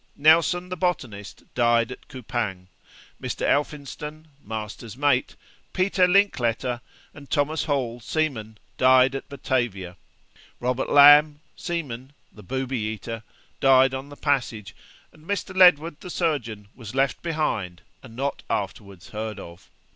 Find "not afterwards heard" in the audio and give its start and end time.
18.15-19.39